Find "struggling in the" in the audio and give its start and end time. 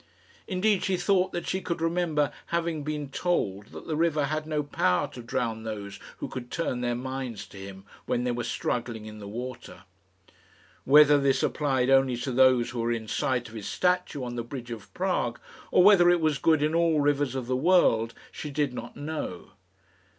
8.43-9.27